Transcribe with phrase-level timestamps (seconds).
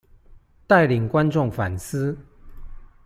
[0.65, 2.17] 帶領觀眾反思